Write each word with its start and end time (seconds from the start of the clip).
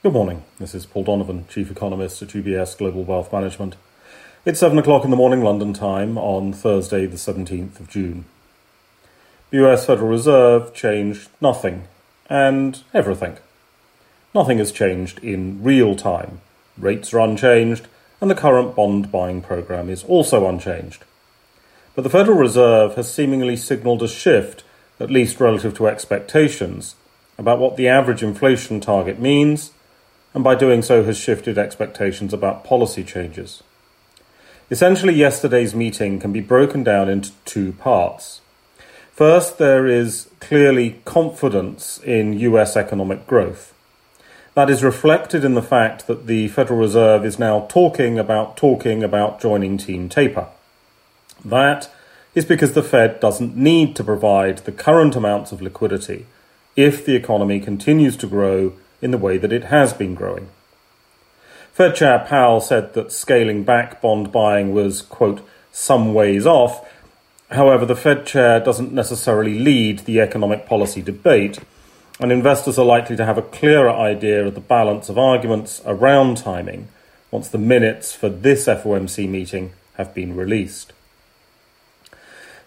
Good 0.00 0.12
morning. 0.12 0.44
This 0.60 0.76
is 0.76 0.86
Paul 0.86 1.02
Donovan, 1.02 1.46
Chief 1.48 1.72
Economist 1.72 2.22
at 2.22 2.28
UBS 2.28 2.78
Global 2.78 3.02
Wealth 3.02 3.32
Management. 3.32 3.74
It's 4.44 4.60
7 4.60 4.78
o'clock 4.78 5.02
in 5.02 5.10
the 5.10 5.16
morning 5.16 5.42
London 5.42 5.72
time 5.72 6.16
on 6.16 6.52
Thursday, 6.52 7.04
the 7.04 7.16
17th 7.16 7.80
of 7.80 7.88
June. 7.88 8.24
The 9.50 9.66
US 9.66 9.86
Federal 9.86 10.08
Reserve 10.08 10.72
changed 10.72 11.30
nothing 11.40 11.88
and 12.30 12.80
everything. 12.94 13.38
Nothing 14.32 14.58
has 14.58 14.70
changed 14.70 15.18
in 15.18 15.64
real 15.64 15.96
time. 15.96 16.42
Rates 16.78 17.12
are 17.12 17.18
unchanged, 17.18 17.88
and 18.20 18.30
the 18.30 18.36
current 18.36 18.76
bond 18.76 19.10
buying 19.10 19.42
program 19.42 19.90
is 19.90 20.04
also 20.04 20.48
unchanged. 20.48 21.04
But 21.96 22.02
the 22.02 22.10
Federal 22.10 22.38
Reserve 22.38 22.94
has 22.94 23.12
seemingly 23.12 23.56
signalled 23.56 24.04
a 24.04 24.08
shift, 24.08 24.62
at 25.00 25.10
least 25.10 25.40
relative 25.40 25.74
to 25.74 25.88
expectations, 25.88 26.94
about 27.36 27.58
what 27.58 27.76
the 27.76 27.88
average 27.88 28.22
inflation 28.22 28.80
target 28.80 29.18
means 29.18 29.72
and 30.34 30.44
by 30.44 30.54
doing 30.54 30.82
so 30.82 31.04
has 31.04 31.18
shifted 31.18 31.58
expectations 31.58 32.32
about 32.32 32.64
policy 32.64 33.02
changes. 33.02 33.62
Essentially, 34.70 35.14
yesterday's 35.14 35.74
meeting 35.74 36.18
can 36.18 36.32
be 36.32 36.40
broken 36.40 36.84
down 36.84 37.08
into 37.08 37.32
two 37.44 37.72
parts. 37.72 38.40
First, 39.12 39.58
there 39.58 39.86
is 39.86 40.28
clearly 40.40 41.00
confidence 41.04 41.98
in 42.04 42.38
US 42.38 42.76
economic 42.76 43.26
growth. 43.26 43.74
That 44.54 44.70
is 44.70 44.84
reflected 44.84 45.44
in 45.44 45.54
the 45.54 45.62
fact 45.62 46.06
that 46.06 46.26
the 46.26 46.48
Federal 46.48 46.80
Reserve 46.80 47.24
is 47.24 47.38
now 47.38 47.66
talking 47.68 48.18
about 48.18 48.56
talking 48.56 49.02
about 49.02 49.40
joining 49.40 49.78
Team 49.78 50.08
Taper. 50.08 50.48
That 51.44 51.90
is 52.34 52.44
because 52.44 52.72
the 52.72 52.82
Fed 52.82 53.20
doesn't 53.20 53.56
need 53.56 53.96
to 53.96 54.04
provide 54.04 54.58
the 54.58 54.72
current 54.72 55.16
amounts 55.16 55.52
of 55.52 55.62
liquidity 55.62 56.26
if 56.76 57.04
the 57.04 57.16
economy 57.16 57.58
continues 57.60 58.16
to 58.18 58.26
grow 58.26 58.72
in 59.00 59.10
the 59.10 59.18
way 59.18 59.38
that 59.38 59.52
it 59.52 59.64
has 59.64 59.92
been 59.92 60.14
growing. 60.14 60.48
Fed 61.72 61.94
Chair 61.94 62.24
Powell 62.26 62.60
said 62.60 62.94
that 62.94 63.12
scaling 63.12 63.62
back 63.62 64.00
bond 64.00 64.32
buying 64.32 64.74
was, 64.74 65.02
quote, 65.02 65.46
some 65.70 66.12
ways 66.12 66.44
off. 66.44 66.84
However, 67.50 67.86
the 67.86 67.94
Fed 67.94 68.26
chair 68.26 68.58
doesn't 68.58 68.92
necessarily 68.92 69.58
lead 69.58 70.00
the 70.00 70.20
economic 70.20 70.66
policy 70.66 71.02
debate, 71.02 71.60
and 72.18 72.32
investors 72.32 72.78
are 72.78 72.84
likely 72.84 73.16
to 73.16 73.24
have 73.24 73.38
a 73.38 73.42
clearer 73.42 73.90
idea 73.90 74.44
of 74.44 74.54
the 74.54 74.60
balance 74.60 75.08
of 75.08 75.18
arguments 75.18 75.80
around 75.86 76.38
timing 76.38 76.88
once 77.30 77.48
the 77.48 77.58
minutes 77.58 78.12
for 78.12 78.28
this 78.28 78.66
FOMC 78.66 79.28
meeting 79.28 79.72
have 79.94 80.12
been 80.14 80.34
released. 80.34 80.92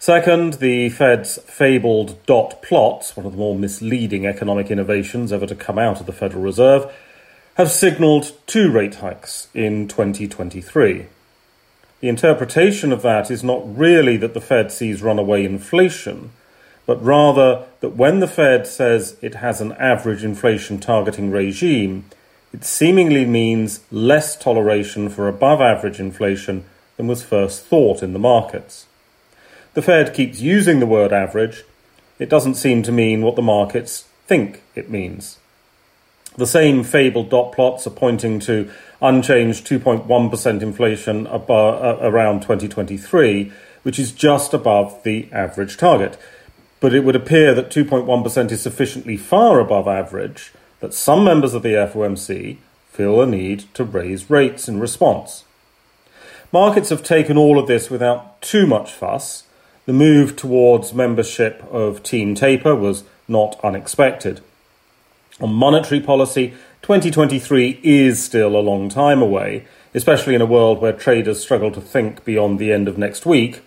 Second, 0.00 0.54
the 0.54 0.88
Fed's 0.88 1.36
fabled 1.42 2.24
dot 2.24 2.62
plots, 2.62 3.14
one 3.18 3.26
of 3.26 3.32
the 3.32 3.38
more 3.38 3.54
misleading 3.54 4.24
economic 4.24 4.70
innovations 4.70 5.30
ever 5.30 5.44
to 5.44 5.54
come 5.54 5.78
out 5.78 6.00
of 6.00 6.06
the 6.06 6.12
Federal 6.12 6.42
Reserve, 6.42 6.90
have 7.56 7.70
signalled 7.70 8.32
two 8.46 8.72
rate 8.72 8.94
hikes 8.94 9.48
in 9.52 9.88
2023. 9.88 11.04
The 12.00 12.08
interpretation 12.08 12.92
of 12.94 13.02
that 13.02 13.30
is 13.30 13.44
not 13.44 13.76
really 13.76 14.16
that 14.16 14.32
the 14.32 14.40
Fed 14.40 14.72
sees 14.72 15.02
runaway 15.02 15.44
inflation, 15.44 16.30
but 16.86 17.04
rather 17.04 17.66
that 17.80 17.90
when 17.90 18.20
the 18.20 18.26
Fed 18.26 18.66
says 18.66 19.18
it 19.20 19.34
has 19.34 19.60
an 19.60 19.72
average 19.72 20.24
inflation 20.24 20.80
targeting 20.80 21.30
regime, 21.30 22.06
it 22.54 22.64
seemingly 22.64 23.26
means 23.26 23.80
less 23.90 24.34
toleration 24.34 25.10
for 25.10 25.28
above 25.28 25.60
average 25.60 26.00
inflation 26.00 26.64
than 26.96 27.06
was 27.06 27.22
first 27.22 27.66
thought 27.66 28.02
in 28.02 28.14
the 28.14 28.18
markets. 28.18 28.86
The 29.74 29.82
Fed 29.82 30.14
keeps 30.14 30.40
using 30.40 30.80
the 30.80 30.86
word 30.86 31.12
average, 31.12 31.64
it 32.18 32.28
doesn't 32.28 32.54
seem 32.54 32.82
to 32.82 32.92
mean 32.92 33.22
what 33.22 33.36
the 33.36 33.42
markets 33.42 34.06
think 34.26 34.62
it 34.74 34.90
means. 34.90 35.38
The 36.36 36.46
same 36.46 36.82
fabled 36.82 37.30
dot 37.30 37.52
plots 37.52 37.86
are 37.86 37.90
pointing 37.90 38.40
to 38.40 38.70
unchanged 39.00 39.66
2.1% 39.66 40.62
inflation 40.62 41.26
above, 41.28 41.82
uh, 41.82 42.08
around 42.08 42.40
2023, 42.42 43.52
which 43.82 43.98
is 43.98 44.12
just 44.12 44.52
above 44.52 45.02
the 45.04 45.28
average 45.32 45.76
target. 45.76 46.18
But 46.80 46.94
it 46.94 47.04
would 47.04 47.16
appear 47.16 47.54
that 47.54 47.70
2.1% 47.70 48.50
is 48.50 48.60
sufficiently 48.60 49.16
far 49.16 49.60
above 49.60 49.86
average 49.86 50.52
that 50.80 50.94
some 50.94 51.24
members 51.24 51.54
of 51.54 51.62
the 51.62 51.74
FOMC 51.74 52.56
feel 52.90 53.20
a 53.20 53.26
need 53.26 53.72
to 53.74 53.84
raise 53.84 54.30
rates 54.30 54.68
in 54.68 54.80
response. 54.80 55.44
Markets 56.52 56.88
have 56.88 57.04
taken 57.04 57.36
all 57.36 57.58
of 57.58 57.68
this 57.68 57.88
without 57.88 58.40
too 58.42 58.66
much 58.66 58.92
fuss 58.92 59.44
the 59.90 59.94
move 59.94 60.36
towards 60.36 60.94
membership 60.94 61.64
of 61.68 62.00
Team 62.04 62.36
Taper 62.36 62.76
was 62.76 63.02
not 63.26 63.58
unexpected. 63.64 64.40
On 65.40 65.52
monetary 65.52 66.00
policy, 66.00 66.50
2023 66.82 67.80
is 67.82 68.22
still 68.22 68.54
a 68.54 68.62
long 68.62 68.88
time 68.88 69.20
away, 69.20 69.66
especially 69.92 70.36
in 70.36 70.40
a 70.40 70.46
world 70.46 70.80
where 70.80 70.92
traders 70.92 71.42
struggle 71.42 71.72
to 71.72 71.80
think 71.80 72.24
beyond 72.24 72.60
the 72.60 72.72
end 72.72 72.86
of 72.86 72.98
next 72.98 73.26
week, 73.26 73.62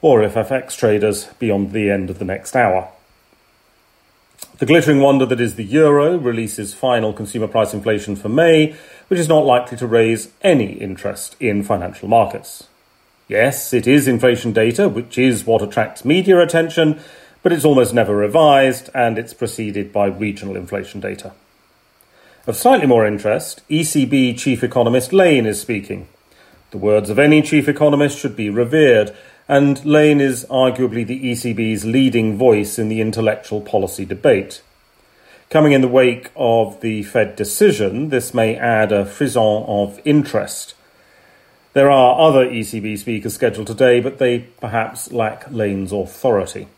or 0.00 0.22
if 0.22 0.34
FX 0.34 0.76
traders 0.76 1.26
beyond 1.40 1.72
the 1.72 1.90
end 1.90 2.10
of 2.10 2.20
the 2.20 2.24
next 2.24 2.54
hour. 2.54 2.88
The 4.58 4.66
glittering 4.66 5.00
wonder 5.00 5.26
that 5.26 5.40
is 5.40 5.56
the 5.56 5.64
euro 5.64 6.16
releases 6.16 6.74
final 6.74 7.12
consumer 7.12 7.48
price 7.48 7.74
inflation 7.74 8.14
for 8.14 8.28
May, 8.28 8.76
which 9.08 9.18
is 9.18 9.28
not 9.28 9.44
likely 9.44 9.76
to 9.78 9.86
raise 9.88 10.30
any 10.42 10.74
interest 10.74 11.34
in 11.40 11.64
financial 11.64 12.06
markets. 12.06 12.68
Yes, 13.28 13.72
it 13.72 13.88
is 13.88 14.06
inflation 14.06 14.52
data, 14.52 14.88
which 14.88 15.18
is 15.18 15.44
what 15.44 15.60
attracts 15.60 16.04
media 16.04 16.40
attention, 16.40 17.00
but 17.42 17.52
it's 17.52 17.64
almost 17.64 17.92
never 17.92 18.16
revised 18.16 18.88
and 18.94 19.18
it's 19.18 19.34
preceded 19.34 19.92
by 19.92 20.06
regional 20.06 20.56
inflation 20.56 21.00
data. 21.00 21.32
Of 22.46 22.56
slightly 22.56 22.86
more 22.86 23.04
interest, 23.04 23.62
ECB 23.68 24.38
Chief 24.38 24.62
Economist 24.62 25.12
Lane 25.12 25.46
is 25.46 25.60
speaking. 25.60 26.06
The 26.70 26.78
words 26.78 27.10
of 27.10 27.18
any 27.18 27.42
chief 27.42 27.68
economist 27.68 28.16
should 28.16 28.36
be 28.36 28.50
revered, 28.50 29.12
and 29.48 29.84
Lane 29.84 30.20
is 30.20 30.44
arguably 30.50 31.04
the 31.04 31.32
ECB's 31.32 31.84
leading 31.84 32.36
voice 32.36 32.78
in 32.78 32.88
the 32.88 33.00
intellectual 33.00 33.60
policy 33.60 34.04
debate. 34.04 34.62
Coming 35.50 35.72
in 35.72 35.80
the 35.80 35.88
wake 35.88 36.30
of 36.36 36.80
the 36.80 37.02
Fed 37.02 37.34
decision, 37.34 38.10
this 38.10 38.34
may 38.34 38.56
add 38.56 38.92
a 38.92 39.04
frisson 39.04 39.64
of 39.66 40.00
interest. 40.04 40.74
There 41.76 41.90
are 41.90 42.18
other 42.18 42.46
ECB 42.46 42.96
speakers 42.96 43.34
scheduled 43.34 43.66
today, 43.66 44.00
but 44.00 44.16
they 44.16 44.38
perhaps 44.38 45.12
lack 45.12 45.44
Lane's 45.50 45.92
authority. 45.92 46.68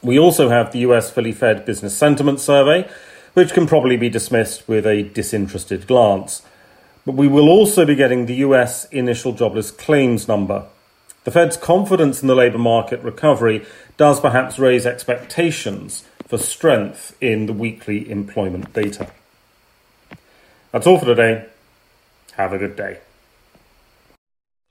We 0.00 0.18
also 0.18 0.48
have 0.48 0.72
the 0.72 0.78
US 0.78 1.10
Philly 1.10 1.32
Fed 1.32 1.66
Business 1.66 1.94
Sentiment 1.94 2.40
Survey, 2.40 2.88
which 3.34 3.52
can 3.52 3.66
probably 3.66 3.98
be 3.98 4.08
dismissed 4.08 4.66
with 4.66 4.86
a 4.86 5.02
disinterested 5.02 5.86
glance. 5.86 6.40
But 7.04 7.16
we 7.16 7.28
will 7.28 7.50
also 7.50 7.84
be 7.84 7.94
getting 7.94 8.24
the 8.24 8.36
US 8.36 8.86
initial 8.86 9.34
jobless 9.34 9.70
claims 9.70 10.26
number. 10.26 10.64
The 11.24 11.30
Fed's 11.30 11.58
confidence 11.58 12.22
in 12.22 12.28
the 12.28 12.34
labour 12.34 12.56
market 12.56 13.02
recovery 13.02 13.66
does 13.98 14.18
perhaps 14.18 14.58
raise 14.58 14.86
expectations 14.86 16.04
for 16.26 16.38
strength 16.38 17.14
in 17.20 17.44
the 17.44 17.52
weekly 17.52 18.10
employment 18.10 18.72
data. 18.72 19.10
That's 20.72 20.86
all 20.86 20.98
for 20.98 21.04
today. 21.04 21.44
Have 22.32 22.54
a 22.54 22.58
good 22.58 22.76
day. 22.76 23.00